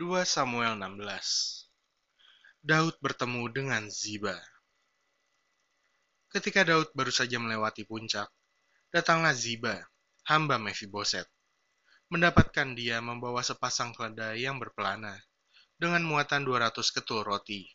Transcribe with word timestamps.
2 0.00 0.24
Samuel 0.24 0.80
16 0.80 1.68
Daud 2.64 2.96
bertemu 3.04 3.52
dengan 3.52 3.84
Ziba 3.92 4.32
Ketika 6.32 6.64
Daud 6.64 6.88
baru 6.96 7.12
saja 7.12 7.36
melewati 7.36 7.84
puncak, 7.84 8.32
datanglah 8.88 9.36
Ziba, 9.36 9.76
hamba 10.24 10.56
Mephiboset. 10.56 11.28
Mendapatkan 12.08 12.72
dia 12.72 13.04
membawa 13.04 13.44
sepasang 13.44 13.92
keledai 13.92 14.40
yang 14.40 14.56
berpelana, 14.56 15.20
dengan 15.76 16.00
muatan 16.08 16.48
200 16.48 16.80
ketul 16.80 17.20
roti, 17.20 17.68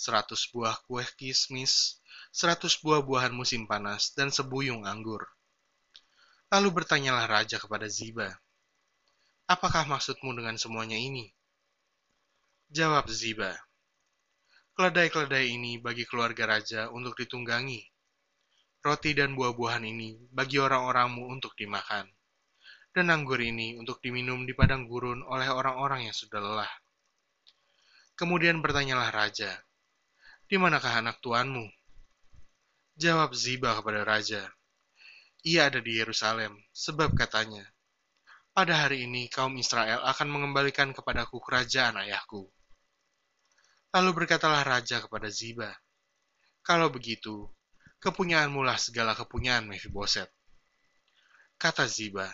100 0.00 0.32
buah 0.56 0.80
kue 0.88 1.04
kismis, 1.20 2.00
100 2.32 2.80
buah-buahan 2.80 3.36
musim 3.36 3.68
panas, 3.68 4.16
dan 4.16 4.32
sebuyung 4.32 4.88
anggur. 4.88 5.28
Lalu 6.48 6.72
bertanyalah 6.72 7.28
raja 7.28 7.60
kepada 7.60 7.84
Ziba, 7.84 8.32
Apakah 9.44 9.84
maksudmu 9.84 10.32
dengan 10.32 10.56
semuanya 10.56 10.96
ini? 10.96 11.36
Jawab 12.70 13.10
Ziba, 13.10 13.50
Keledai-keledai 14.78 15.58
ini 15.58 15.82
bagi 15.82 16.06
keluarga 16.06 16.54
raja 16.54 16.86
untuk 16.94 17.18
ditunggangi. 17.18 17.82
Roti 18.78 19.10
dan 19.10 19.34
buah-buahan 19.34 19.82
ini 19.82 20.30
bagi 20.30 20.62
orang-orangmu 20.62 21.34
untuk 21.34 21.58
dimakan. 21.58 22.06
Dan 22.94 23.10
anggur 23.10 23.42
ini 23.42 23.74
untuk 23.74 23.98
diminum 23.98 24.46
di 24.46 24.54
padang 24.54 24.86
gurun 24.86 25.18
oleh 25.26 25.50
orang-orang 25.50 26.06
yang 26.06 26.14
sudah 26.14 26.38
lelah. 26.38 26.72
Kemudian 28.14 28.62
bertanyalah 28.62 29.10
raja, 29.10 29.50
di 30.46 30.54
manakah 30.54 30.94
anak 30.94 31.18
tuanmu? 31.18 31.66
Jawab 32.94 33.34
Ziba 33.34 33.74
kepada 33.82 34.06
raja, 34.06 34.46
ia 35.42 35.66
ada 35.66 35.82
di 35.82 35.98
Yerusalem, 35.98 36.54
sebab 36.70 37.18
katanya, 37.18 37.66
pada 38.54 38.86
hari 38.86 39.10
ini 39.10 39.26
kaum 39.26 39.58
Israel 39.58 40.06
akan 40.06 40.30
mengembalikan 40.30 40.94
kepadaku 40.94 41.42
kerajaan 41.42 41.98
ayahku. 41.98 42.46
Lalu 43.90 44.10
berkatalah 44.22 44.62
raja 44.62 45.02
kepada 45.02 45.26
Ziba, 45.26 45.70
Kalau 46.62 46.92
begitu, 46.94 47.50
kepunyaanmu 47.98 48.62
lah 48.62 48.78
segala 48.78 49.18
kepunyaan 49.18 49.66
Mephiboset. 49.66 50.30
Kata 51.58 51.90
Ziba, 51.90 52.30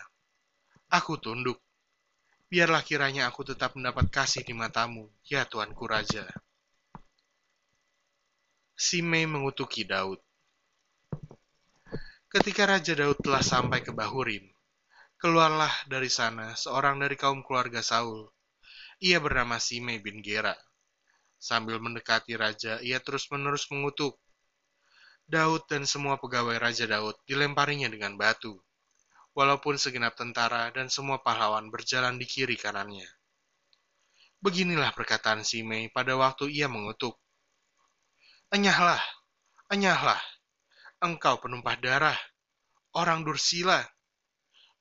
Aku 0.93 1.17
tunduk. 1.17 1.57
Biarlah 2.47 2.79
kiranya 2.85 3.27
aku 3.27 3.43
tetap 3.43 3.75
mendapat 3.75 4.07
kasih 4.07 4.45
di 4.45 4.55
matamu, 4.55 5.11
ya 5.27 5.43
tuanku 5.43 5.83
raja. 5.83 6.23
Simei 8.77 9.25
mengutuki 9.27 9.83
Daud. 9.83 10.21
Ketika 12.29 12.69
Raja 12.69 12.93
Daud 12.93 13.19
telah 13.19 13.41
sampai 13.41 13.81
ke 13.81 13.91
Bahurim, 13.91 14.47
Keluarlah 15.17 15.73
dari 15.89 16.13
sana 16.13 16.53
seorang 16.53 17.01
dari 17.01 17.17
kaum 17.17 17.41
keluarga 17.41 17.81
Saul. 17.81 18.29
Ia 19.01 19.17
bernama 19.17 19.57
Simei 19.57 19.97
bin 19.97 20.21
Gera. 20.21 20.53
Sambil 21.37 21.77
mendekati 21.77 22.33
raja, 22.33 22.81
ia 22.81 22.97
terus-menerus 22.97 23.69
mengutuk. 23.69 24.17
Daud 25.27 25.67
dan 25.69 25.83
semua 25.83 26.15
pegawai 26.17 26.55
Raja 26.55 26.87
Daud 26.87 27.19
dilemparinya 27.27 27.91
dengan 27.91 28.15
batu, 28.15 28.57
walaupun 29.35 29.75
segenap 29.75 30.15
tentara 30.15 30.71
dan 30.71 30.87
semua 30.87 31.19
pahlawan 31.19 31.67
berjalan 31.67 32.15
di 32.15 32.23
kiri 32.23 32.55
kanannya. 32.55 33.05
Beginilah 34.39 34.95
perkataan 34.95 35.43
Simei 35.43 35.91
pada 35.91 36.15
waktu 36.15 36.47
ia 36.47 36.71
mengutuk. 36.71 37.19
Enyahlah, 38.55 39.03
enyahlah, 39.67 40.21
engkau 41.03 41.43
penumpah 41.43 41.75
darah, 41.75 42.17
orang 42.95 43.27
dursila, 43.27 43.83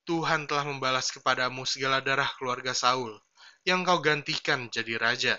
Tuhan 0.07 0.47
telah 0.47 0.63
membalas 0.63 1.11
kepadamu 1.11 1.67
segala 1.67 1.99
darah 1.99 2.31
keluarga 2.39 2.71
Saul, 2.71 3.19
yang 3.67 3.83
kau 3.83 3.99
gantikan 3.99 4.71
jadi 4.71 4.95
raja. 5.03 5.35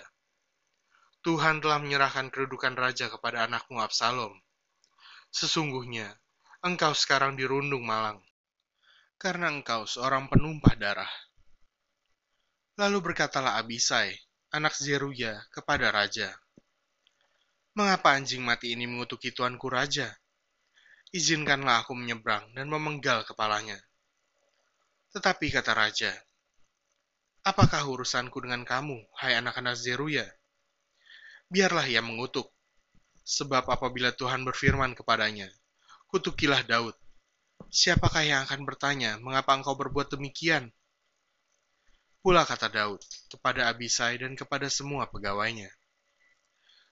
Tuhan 1.26 1.58
telah 1.58 1.82
menyerahkan 1.82 2.30
kedudukan 2.30 2.78
raja 2.78 3.10
kepada 3.10 3.50
anakmu 3.50 3.82
Absalom. 3.82 4.34
Sesungguhnya, 5.34 6.14
engkau 6.62 6.94
sekarang 6.94 7.34
dirundung 7.34 7.82
malang, 7.84 8.22
karena 9.18 9.50
engkau 9.50 9.84
seorang 9.84 10.30
penumpah 10.30 10.78
darah. 10.78 11.12
Lalu 12.78 13.12
berkatalah 13.12 13.58
Abisai, 13.58 14.14
anak 14.54 14.78
Zeruya, 14.78 15.42
kepada 15.50 15.90
raja, 15.90 16.30
Mengapa 17.78 18.18
anjing 18.18 18.42
mati 18.42 18.74
ini 18.74 18.90
mengutuki 18.90 19.30
tuanku 19.30 19.70
raja? 19.70 20.10
Izinkanlah 21.14 21.86
aku 21.86 21.94
menyeberang 21.94 22.50
dan 22.50 22.66
memenggal 22.66 23.22
kepalanya. 23.22 23.78
Tetapi 25.14 25.46
kata 25.54 25.78
raja, 25.78 26.10
Apakah 27.46 27.86
urusanku 27.86 28.42
dengan 28.42 28.66
kamu, 28.66 28.98
hai 29.22 29.38
anak-anak 29.38 29.78
Zeruya? 29.78 30.26
Biarlah 31.48 31.88
ia 31.88 32.04
mengutuk, 32.04 32.52
sebab 33.24 33.72
apabila 33.72 34.12
Tuhan 34.12 34.44
berfirman 34.44 34.92
kepadanya, 34.92 35.48
kutukilah 36.12 36.60
Daud. 36.60 36.92
Siapakah 37.72 38.20
yang 38.20 38.40
akan 38.44 38.68
bertanya, 38.68 39.16
mengapa 39.16 39.56
engkau 39.56 39.72
berbuat 39.72 40.12
demikian? 40.12 40.68
Pula 42.20 42.44
kata 42.44 42.68
Daud 42.68 43.00
kepada 43.32 43.72
Abisai 43.72 44.20
dan 44.20 44.36
kepada 44.36 44.68
semua 44.68 45.08
pegawainya. 45.08 45.72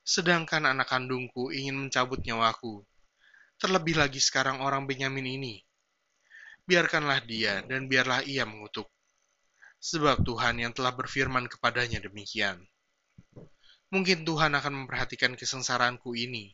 Sedangkan 0.00 0.64
anak 0.64 0.88
kandungku 0.88 1.52
ingin 1.52 1.76
mencabut 1.76 2.24
nyawaku, 2.24 2.80
terlebih 3.60 4.00
lagi 4.00 4.24
sekarang 4.24 4.64
orang 4.64 4.88
Benyamin 4.88 5.36
ini, 5.36 5.54
biarkanlah 6.64 7.20
dia 7.28 7.60
dan 7.68 7.92
biarlah 7.92 8.24
ia 8.24 8.48
mengutuk. 8.48 8.88
Sebab 9.84 10.24
Tuhan 10.24 10.64
yang 10.64 10.72
telah 10.72 10.96
berfirman 10.96 11.44
kepadanya 11.52 12.00
demikian. 12.00 12.64
Mungkin 13.94 14.26
Tuhan 14.26 14.50
akan 14.58 14.84
memperhatikan 14.84 15.38
kesengsaraanku 15.38 16.18
ini, 16.18 16.50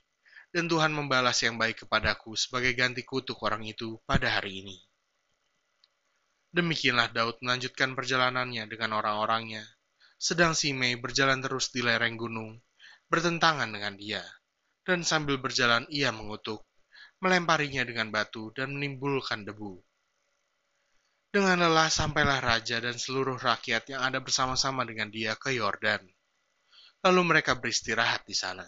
dan 0.52 0.68
Tuhan 0.68 0.92
membalas 0.92 1.40
yang 1.40 1.56
baik 1.56 1.88
kepadaku 1.88 2.36
sebagai 2.36 2.76
ganti 2.76 3.08
kutuk 3.08 3.40
orang 3.40 3.64
itu 3.64 3.96
pada 4.04 4.36
hari 4.36 4.60
ini. 4.60 4.76
Demikianlah 6.52 7.08
Daud 7.08 7.40
melanjutkan 7.40 7.96
perjalanannya 7.96 8.68
dengan 8.68 9.00
orang-orangnya, 9.00 9.64
sedang 10.20 10.52
Simei 10.52 11.00
berjalan 11.00 11.40
terus 11.40 11.72
di 11.72 11.80
lereng 11.80 12.20
gunung, 12.20 12.60
bertentangan 13.08 13.72
dengan 13.72 13.96
dia, 13.96 14.20
dan 14.84 15.00
sambil 15.00 15.40
berjalan 15.40 15.88
ia 15.88 16.12
mengutuk, 16.12 16.68
melemparinya 17.24 17.88
dengan 17.88 18.12
batu 18.12 18.52
dan 18.52 18.76
menimbulkan 18.76 19.48
debu. 19.48 19.80
Dengan 21.32 21.64
lelah 21.64 21.88
sampailah 21.88 22.44
raja 22.44 22.76
dan 22.76 23.00
seluruh 23.00 23.40
rakyat 23.40 23.88
yang 23.88 24.04
ada 24.04 24.20
bersama-sama 24.20 24.84
dengan 24.84 25.08
dia 25.08 25.32
ke 25.40 25.56
Yordan. 25.56 26.04
Lalu 27.02 27.20
mereka 27.34 27.58
beristirahat 27.58 28.22
di 28.26 28.34
sana. 28.34 28.62